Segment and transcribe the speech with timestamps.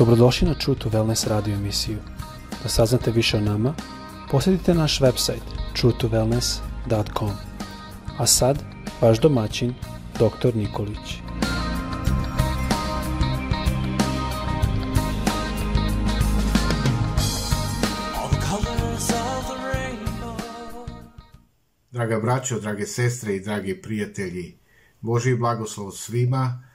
[0.00, 1.98] Dobrodošli na True to Wellness radio emisiju.
[2.62, 3.74] Da saznate više o nama,
[4.30, 5.44] posjetite naš website
[5.76, 7.30] truetowellness.com.
[8.18, 8.62] A sad,
[9.00, 9.74] vaš domaćin,
[10.14, 10.56] dr.
[10.56, 11.20] Nikolić.
[21.90, 24.58] Draga braćo, drage sestre i dragi prijatelji,
[25.00, 26.69] Boži blagoslov svima,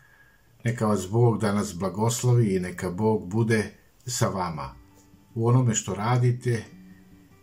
[0.66, 3.72] neka vas Bog danas blagoslovi i neka Bog bude
[4.05, 4.70] sa vama.
[5.36, 6.64] U onome što radite,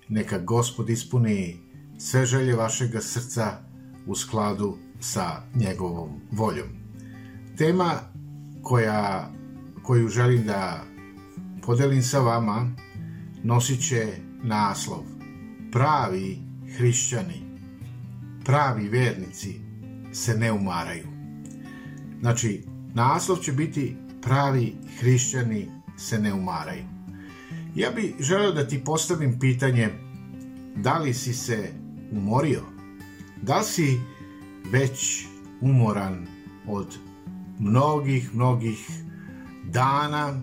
[0.08, 1.60] neka Gospod ispuni
[1.98, 3.58] sve želje vašega srca
[4.06, 6.68] u skladu sa njegovom voljom.
[7.56, 7.92] Tema
[8.62, 9.30] koja,
[9.82, 10.84] koju želim da
[11.66, 12.70] podelim sa vama
[13.42, 14.06] nosit će
[14.42, 15.04] naslov
[15.72, 16.38] Pravi
[16.76, 17.42] hrišćani,
[18.44, 19.60] pravi vernici
[20.12, 21.06] se ne umaraju.
[22.20, 26.84] Znači, naslov će biti Pravi hrišćani se ne umaraju.
[27.74, 29.88] Ja bih želeo da ti postavim pitanje
[30.76, 31.72] da li si se
[32.12, 32.62] umorio?
[33.42, 34.00] Da si
[34.70, 35.26] već
[35.60, 36.26] umoran
[36.66, 36.98] od
[37.58, 38.90] mnogih, mnogih
[39.64, 40.40] dana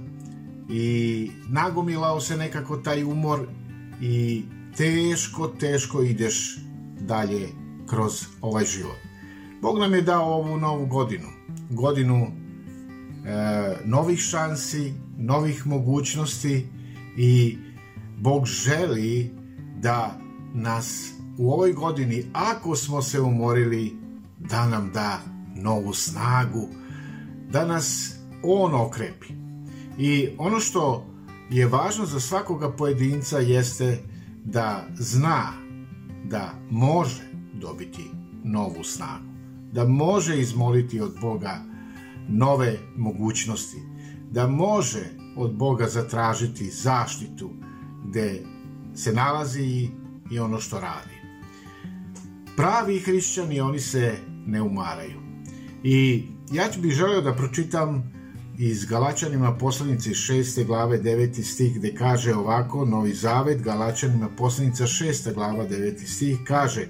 [0.70, 3.48] i nagomilao se nekako taj umor
[4.02, 4.44] i
[4.78, 6.58] teško, teško ideš
[7.00, 7.48] dalje
[7.88, 8.98] kroz ovaj život.
[9.62, 11.28] Bog nam je dao ovu novu godinu,
[11.70, 12.39] godinu
[13.86, 16.68] novih šansi, novih mogućnosti
[17.18, 17.58] i
[18.18, 19.32] Bog želi
[19.82, 20.20] da
[20.54, 23.96] nas u ovoj godini, ako smo se umorili,
[24.40, 25.20] da nam da
[25.56, 26.68] novu snagu,
[27.52, 29.28] da nas On okrepi.
[29.98, 31.06] I ono što
[31.50, 34.04] je važno za svakoga pojedinca jeste
[34.46, 35.54] da zna
[36.26, 38.12] da može dobiti
[38.44, 39.30] novu snagu,
[39.72, 41.69] da može izmoliti od Boga
[42.30, 43.78] nove mogućnosti,
[44.32, 47.52] da može od Boga zatražiti zaštitu
[48.06, 48.44] gde
[48.96, 49.90] se nalazi
[50.32, 51.20] i ono što radi.
[52.58, 55.20] Pravi hrišćani, oni se ne umaraju.
[55.84, 58.12] I ja bih želeo da pročitam
[58.58, 60.66] iz Galačanima poslanice 6.
[60.66, 61.44] glave 9.
[61.44, 65.34] stih gde kaže ovako, Novi Zavet, Galačanima poslanica 6.
[65.34, 66.08] glava 9.
[66.08, 66.88] stih kaže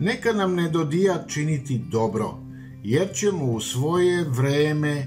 [0.00, 2.38] Neka nam ne dodija činiti dobro,
[2.82, 5.06] jer ćemo u svoje vreme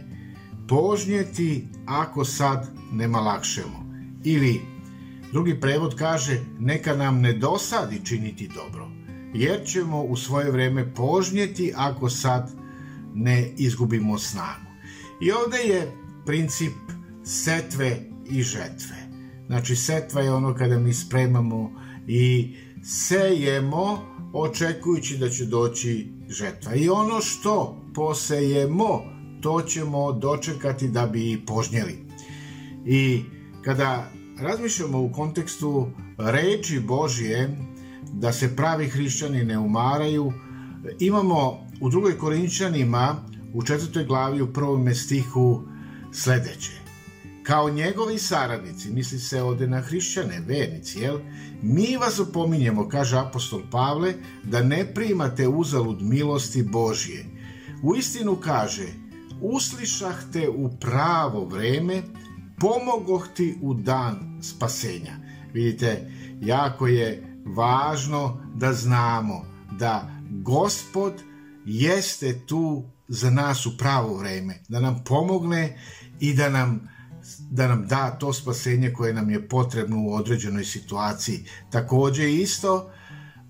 [0.68, 3.86] požnjeti ako sad ne malakšemo.
[4.24, 4.62] Ili,
[5.32, 8.88] drugi prevod kaže, neka nam ne dosadi činiti dobro,
[9.34, 12.52] jer ćemo u svoje vreme požnjeti ako sad
[13.14, 14.72] ne izgubimo snagu.
[15.22, 15.92] I ovde je
[16.26, 16.74] princip
[17.24, 18.00] setve
[18.30, 18.96] i žetve.
[19.48, 21.72] Znači, setva je ono kada mi spremamo
[22.08, 26.76] i sejemo, očekujući da će doći žetva.
[26.76, 29.02] I ono što posejemo,
[29.42, 32.06] to ćemo dočekati da bi požnjeli.
[32.86, 33.22] I
[33.62, 35.88] kada razmišljamo u kontekstu
[36.18, 37.58] reči Božije,
[38.14, 40.34] da se pravi hrišćani ne umaraju,
[41.00, 43.16] imamo u drugoj Korinčanima
[43.54, 45.62] u četvrtoj glavi u prvom stihu
[46.12, 46.85] sledeće.
[47.48, 51.20] Kao njegovi saradnici, misli se ovde na hrišćane, vernici, jel?
[51.62, 54.14] Mi vas opominjemo, kaže apostol Pavle,
[54.44, 57.26] da ne primate uzalud milosti Božje.
[57.84, 58.88] U istinu kaže,
[59.42, 62.02] uslišah te u pravo vreme,
[62.60, 65.14] pomogoh ti u dan spasenja.
[65.54, 69.46] Vidite, jako je važno da znamo
[69.80, 71.14] da Gospod
[71.66, 75.80] jeste tu za nas u pravo vreme, da nam pomogne
[76.20, 76.95] i da nam
[77.52, 81.46] da nam da to spasenje koje nam je potrebno u određenoj situaciji.
[81.72, 82.92] Takođe isto,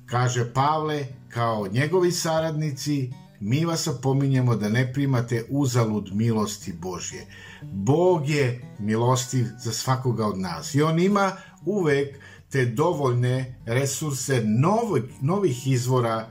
[0.05, 7.25] kaže Pavle, kao njegovi saradnici, mi vas opominjemo da ne primate uzalud milosti Božje.
[7.61, 11.31] Bog je milostiv za svakoga od nas i on ima
[11.65, 12.17] uvek
[12.49, 16.27] te dovoljne resurse novih, novih izvora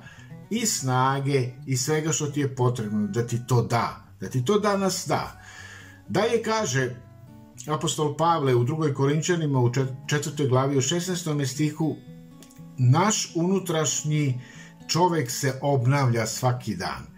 [0.51, 4.59] i snage i svega što ti je potrebno da ti to da, da ti to
[4.59, 5.41] danas da.
[6.09, 6.97] Dalje kaže
[7.69, 9.73] apostol Pavle u drugoj Korinčanima u
[10.07, 11.47] četvrtoj glavi u 16.
[11.47, 11.97] stihu
[12.79, 14.41] naš unutrašnji
[14.89, 17.15] čovek se obnavlja svaki dan.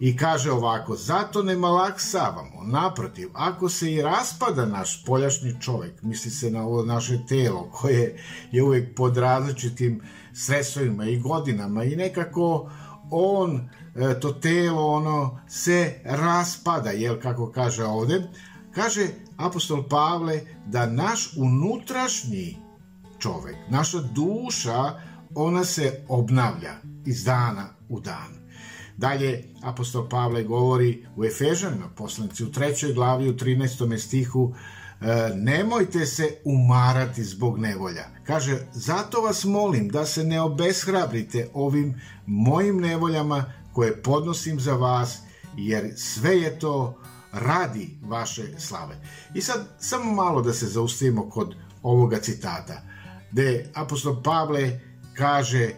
[0.00, 6.30] I kaže ovako, zato ne malaksavamo, naprotiv, ako se i raspada naš poljašnji čovek, misli
[6.30, 8.22] se na ovo naše telo, koje
[8.52, 10.02] je uvek pod različitim
[10.32, 12.70] stresovima i godinama i nekako
[13.10, 18.22] on, e, to telo, ono, se raspada, jel, kako kaže ovde,
[18.74, 22.56] kaže apostol Pavle da naš unutrašnji
[23.18, 25.00] čovek, naša duša,
[25.34, 26.74] ona se obnavlja
[27.06, 28.38] iz dana u dan.
[28.96, 33.98] Dalje, apostol Pavle govori u Efežanima, poslanici u trećoj glavi, u 13.
[33.98, 34.54] stihu,
[35.00, 38.04] E, nemojte se umarati zbog nevolja.
[38.26, 45.18] Kaže, zato vas molim da se ne obeshrabrite ovim mojim nevoljama koje podnosim za vas,
[45.56, 46.98] jer sve je to
[47.32, 49.00] radi vaše slave.
[49.34, 52.82] I sad samo malo da se zaustavimo kod ovoga citata,
[53.30, 54.80] gde apostol Pavle
[55.14, 55.74] kaže, e,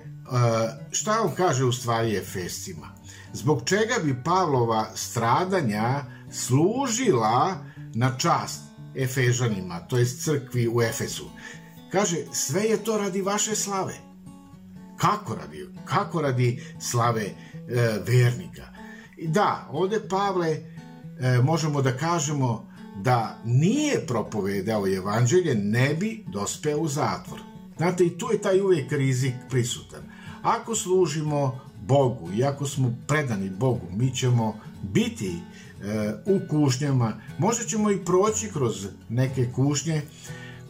[0.90, 2.88] šta on kaže u stvari Efescima?
[3.32, 7.64] Zbog čega bi Pavlova stradanja služila
[7.94, 8.62] na čast
[8.94, 11.30] Efežanima, to jest crkvi u Efesu.
[11.92, 13.94] Kaže, sve je to radi vaše slave.
[14.96, 15.68] Kako radi?
[15.84, 17.34] Kako radi slave e,
[18.06, 18.66] vernika?
[19.28, 20.56] Da, ovde Pavle
[21.20, 27.40] e, možemo da kažemo da nije propovedao evanđelje, ne bi dospeo u zatvor.
[27.76, 30.00] Znate, i tu je taj uvijek rizik prisutan.
[30.42, 35.34] Ako služimo Bogu i ako smo predani Bogu, mi ćemo biti
[36.26, 40.02] u kušnjama, možda ćemo i proći kroz neke kušnje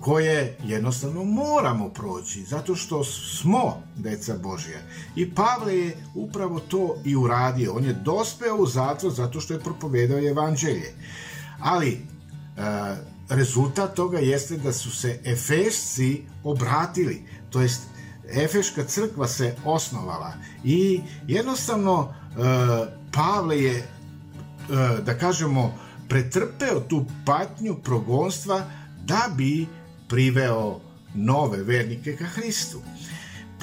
[0.01, 4.79] koje jednostavno moramo proći, zato što smo deca Božja.
[5.17, 7.75] I Pavle je upravo to i uradio.
[7.75, 10.95] On je dospeo u zatvor zato što je propovedao evanđelje.
[11.61, 12.01] Ali, e,
[13.29, 17.83] rezultat toga jeste da su se Efesci obratili, to jest
[18.33, 20.33] Efeška crkva se osnovala
[20.65, 23.89] i jednostavno e, Pavle je
[24.71, 25.75] E, da kažemo,
[26.09, 28.63] pretrpeo tu patnju progonstva
[29.05, 29.67] da bi
[30.11, 30.81] priveo
[31.15, 32.81] nove vernike ka Hristu.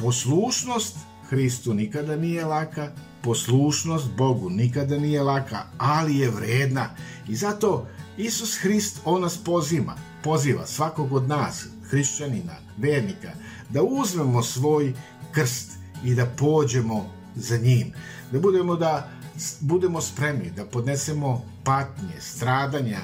[0.01, 0.95] Poslušnost
[1.29, 2.91] Hristu nikada nije laka,
[3.21, 6.89] poslušnost Bogu nikada nije laka, ali je vredna.
[7.27, 13.31] I zato Isus Hrist, on nas poziva, poziva svakog od nas, hrišćanina, vernika,
[13.69, 14.93] da uzmemo svoj
[15.31, 15.71] krst
[16.05, 17.93] i da pođemo za njim.
[18.31, 19.09] Da budemo da
[19.59, 22.99] budemo spremni da podnesemo patnje, stradanja,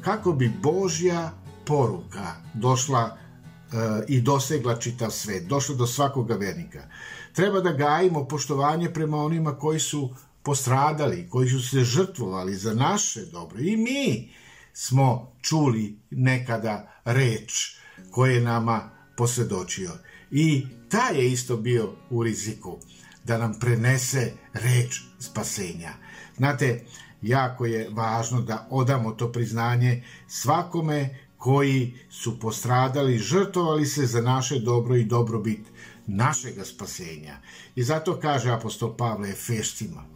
[0.00, 1.32] kako bi Božja
[1.66, 3.76] poruka došla e,
[4.08, 6.88] i dosegla čitav svet, došla do svakoga vernika.
[7.32, 13.26] Treba da gajimo poštovanje prema onima koji su postradali, koji su se žrtvovali za naše
[13.26, 13.58] dobro.
[13.60, 14.30] I mi
[14.72, 17.76] smo čuli nekada reč
[18.10, 19.90] koje je nama posvedočio.
[20.30, 22.78] I taj je isto bio u riziku
[23.24, 25.92] da nam prenese reč spasenja.
[26.36, 26.84] Znate,
[27.22, 34.58] jako je važno da odamo to priznanje svakome koji su postradali, žrtovali se za naše
[34.58, 35.60] dobro i dobrobit
[36.06, 37.38] našega spasenja.
[37.74, 40.08] I zato kaže apostol Pavle Efešcima, e,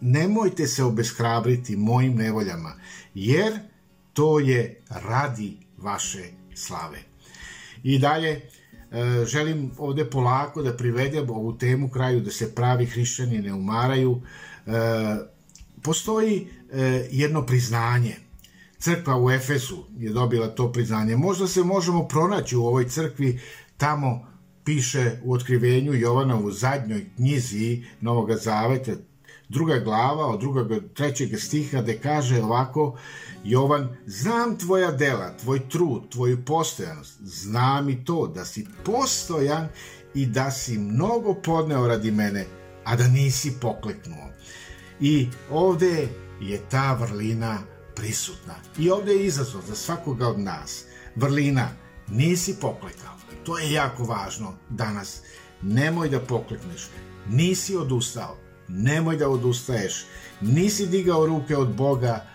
[0.00, 2.74] nemojte se obeshrabriti mojim nevoljama,
[3.14, 3.58] jer
[4.12, 6.24] to je radi vaše
[6.54, 6.98] slave.
[7.82, 8.50] I dalje,
[8.92, 14.22] E, želim ovde polako da privedem ovu temu kraju, da se pravi hrišćani ne umaraju.
[14.66, 14.70] E,
[15.82, 18.16] postoji e, jedno priznanje.
[18.82, 21.16] Crkva u Efesu je dobila to priznanje.
[21.16, 23.40] Možda se možemo pronaći u ovoj crkvi
[23.76, 24.26] tamo
[24.64, 28.92] piše u otkrivenju Jovana u zadnjoj knjizi Novog Zaveta,
[29.48, 32.98] druga glava od drugog, trećeg stiha, gde kaže ovako,
[33.44, 39.68] Jovan, znam tvoja dela, tvoj trud, tvoju postojanost, znam i to da si postojan
[40.14, 42.46] i da si mnogo podneo radi mene,
[42.84, 44.28] a da nisi pokleknuo.
[45.00, 46.08] I ovde
[46.40, 48.54] je ta vrlina prisutna.
[48.78, 50.84] I ovde je izazov za svakoga od nas.
[51.16, 51.68] Vrlina,
[52.08, 53.16] nisi poklekao.
[53.44, 55.20] To je jako važno danas.
[55.62, 56.88] Nemoj da poklekneš.
[57.28, 60.04] Nisi odustao nemoj da odustaješ.
[60.40, 62.26] Nisi digao ruke od Boga,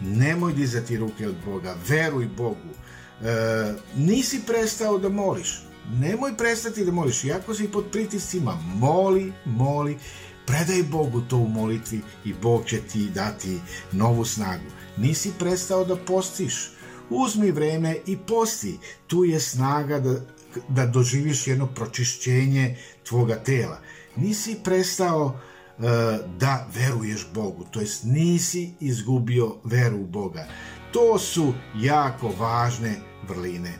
[0.00, 2.74] nemoj dizati ruke od Boga, veruj Bogu.
[3.22, 5.62] E, nisi prestao da moliš,
[5.92, 9.98] nemoj prestati da moliš, iako si pod pritiscima, moli, moli,
[10.46, 13.58] predaj Bogu to u molitvi i Bog će ti dati
[13.92, 14.70] novu snagu.
[14.96, 16.70] Nisi prestao da postiš,
[17.10, 20.20] uzmi vreme i posti, tu je snaga da,
[20.68, 23.80] da doživiš jedno pročišćenje tvoga tela.
[24.16, 25.40] Nisi prestao
[25.80, 30.46] E, da veruješ Bogu, to jest nisi izgubio veru u Boga.
[30.92, 32.96] To su jako važne
[33.28, 33.72] vrline.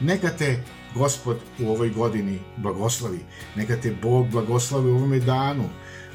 [0.00, 0.62] Neka te
[0.94, 3.18] Gospod u ovoj godini blagoslovi,
[3.56, 5.64] neka te Bog blagoslovi u ovome danu,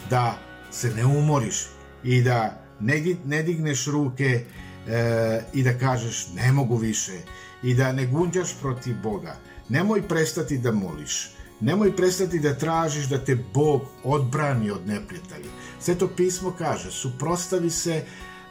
[0.10, 0.38] da
[0.72, 1.66] se ne umoriš
[2.04, 4.46] i da ne, ne digneš ruke
[4.88, 7.18] e, i da kažeš ne mogu više
[7.64, 9.36] i da ne gunđaš protiv Boga.
[9.70, 11.30] Nemoj prestati da moliš
[11.62, 15.50] Nemoj prestati da tražiš da te Bog odbrani od neprijatelja.
[15.80, 18.04] Sve to pismo kaže, suprostavi se,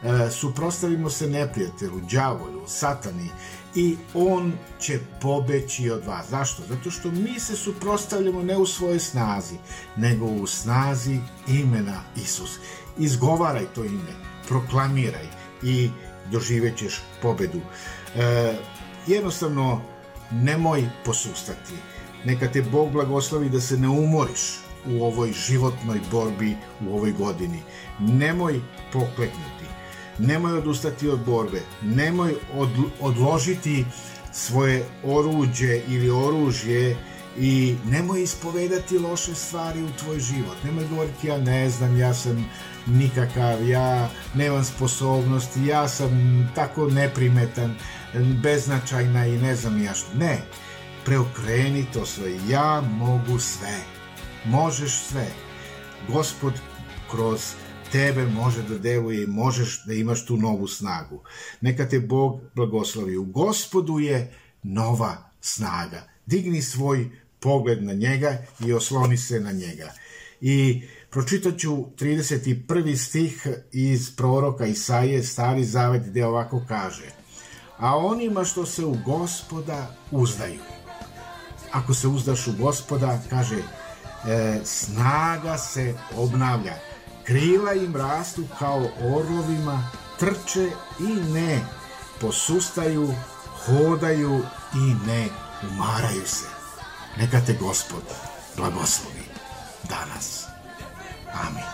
[0.02, 3.28] e, suprostavimo se neprijatelju, đavolju, satani
[3.74, 6.28] i on će pobeći od vas.
[6.30, 6.62] Zašto?
[6.68, 9.54] Zato što mi se suprostavljamo ne u svojoj snazi,
[9.96, 12.50] nego u snazi imena Isus.
[12.98, 14.14] Izgovaraj to ime,
[14.48, 15.26] proklamiraj
[15.62, 15.90] i
[16.30, 17.60] doživjet ćeš pobedu.
[18.16, 18.54] E,
[19.06, 19.82] jednostavno,
[20.30, 21.74] nemoj posustati.
[22.24, 27.62] Neka te Bog blagoslovi da se ne umoriš u ovoj životnoj borbi u ovoj godini.
[27.98, 28.60] Nemoj
[28.92, 29.79] pokleknuti.
[30.20, 31.60] Nemoj odustati od borbe.
[31.82, 32.34] Nemoj
[33.00, 33.84] odložiti
[34.32, 36.96] svoje oruđe ili oružje
[37.38, 40.56] i nemoj ispovedati loše stvari u tvoj život.
[40.64, 42.46] Nemoj govoriti ja ne znam, ja sam
[42.86, 46.10] nikakav, ja nemam sposobnosti, ja sam
[46.54, 47.74] tako neprimetan,
[48.42, 50.18] beznačajna i ne znam ja što.
[50.18, 50.42] Ne,
[51.04, 52.32] preokreni to sve.
[52.48, 53.78] Ja mogu sve.
[54.44, 55.26] Možeš sve.
[56.08, 56.52] Gospod
[57.10, 57.54] kroz
[57.92, 61.22] tebe može da deluje i možeš da imaš tu novu snagu.
[61.60, 63.16] Neka te Bog blagoslovi.
[63.16, 66.02] U gospodu je nova snaga.
[66.26, 69.92] Digni svoj pogled na njega i osloni se na njega.
[70.40, 72.96] I pročitat ću 31.
[72.96, 77.20] stih iz proroka Isaije, stari zavet, gde ovako kaže
[77.80, 80.60] A onima što se u gospoda uzdaju.
[81.72, 86.89] Ako se uzdaš u gospoda, kaže, e, snaga se obnavlja
[87.30, 90.70] Krila im rastu kao orlovima, trče
[91.00, 91.60] i ne
[92.20, 93.14] posustaju,
[93.66, 94.42] hodaju
[94.74, 95.28] i ne
[95.70, 96.46] umaraju se.
[97.16, 98.02] Neka te gospod
[98.56, 99.24] blagoslovi
[99.88, 100.44] danas.
[101.32, 101.64] Amin.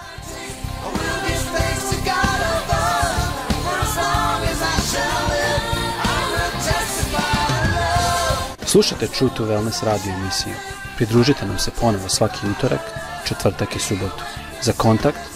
[8.67, 10.55] Slušajte True to Wellness radio emisiju.
[10.97, 12.81] Pridružite nam se ponovo svaki utorak,
[13.25, 14.25] četvrtak i subotu.
[14.63, 15.36] Za kontakt